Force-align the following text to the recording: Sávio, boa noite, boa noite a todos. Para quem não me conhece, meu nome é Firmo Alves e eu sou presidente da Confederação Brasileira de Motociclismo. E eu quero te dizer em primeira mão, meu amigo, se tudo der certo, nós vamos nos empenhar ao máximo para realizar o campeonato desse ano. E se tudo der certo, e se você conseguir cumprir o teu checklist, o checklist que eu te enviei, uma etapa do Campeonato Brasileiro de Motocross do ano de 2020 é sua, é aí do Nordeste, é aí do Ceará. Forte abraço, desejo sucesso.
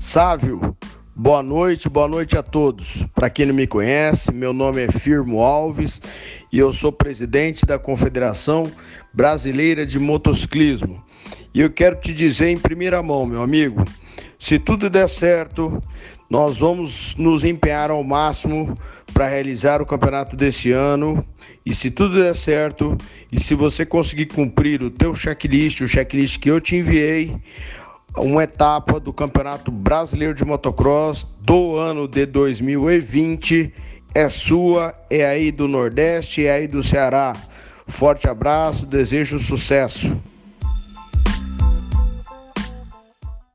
Sávio, 0.00 0.74
boa 1.14 1.42
noite, 1.42 1.86
boa 1.86 2.08
noite 2.08 2.34
a 2.34 2.42
todos. 2.42 3.04
Para 3.14 3.28
quem 3.28 3.44
não 3.44 3.54
me 3.54 3.66
conhece, 3.66 4.32
meu 4.32 4.50
nome 4.50 4.82
é 4.82 4.90
Firmo 4.90 5.40
Alves 5.42 6.00
e 6.50 6.58
eu 6.58 6.72
sou 6.72 6.90
presidente 6.90 7.66
da 7.66 7.78
Confederação 7.78 8.72
Brasileira 9.12 9.84
de 9.84 9.98
Motociclismo. 9.98 11.04
E 11.52 11.60
eu 11.60 11.70
quero 11.70 11.96
te 11.96 12.14
dizer 12.14 12.48
em 12.48 12.56
primeira 12.56 13.02
mão, 13.02 13.26
meu 13.26 13.42
amigo, 13.42 13.84
se 14.38 14.58
tudo 14.58 14.88
der 14.88 15.06
certo, 15.06 15.78
nós 16.30 16.56
vamos 16.56 17.14
nos 17.16 17.44
empenhar 17.44 17.90
ao 17.90 18.02
máximo 18.02 18.78
para 19.12 19.28
realizar 19.28 19.82
o 19.82 19.86
campeonato 19.86 20.34
desse 20.34 20.72
ano. 20.72 21.22
E 21.64 21.74
se 21.74 21.90
tudo 21.90 22.22
der 22.22 22.34
certo, 22.34 22.96
e 23.30 23.38
se 23.38 23.54
você 23.54 23.84
conseguir 23.84 24.26
cumprir 24.26 24.82
o 24.82 24.90
teu 24.90 25.14
checklist, 25.14 25.82
o 25.82 25.88
checklist 25.88 26.38
que 26.38 26.50
eu 26.50 26.58
te 26.58 26.76
enviei, 26.76 27.36
uma 28.16 28.44
etapa 28.44 28.98
do 28.98 29.12
Campeonato 29.12 29.70
Brasileiro 29.70 30.34
de 30.34 30.44
Motocross 30.44 31.26
do 31.40 31.76
ano 31.76 32.08
de 32.08 32.26
2020 32.26 33.72
é 34.14 34.28
sua, 34.28 34.94
é 35.08 35.24
aí 35.24 35.52
do 35.52 35.68
Nordeste, 35.68 36.44
é 36.44 36.52
aí 36.52 36.66
do 36.66 36.82
Ceará. 36.82 37.34
Forte 37.86 38.28
abraço, 38.28 38.86
desejo 38.86 39.38
sucesso. 39.38 40.20